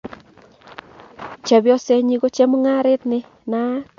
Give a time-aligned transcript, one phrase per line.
[1.47, 3.19] chepyosenyin ko chemung'aret ne
[3.51, 3.89] naaka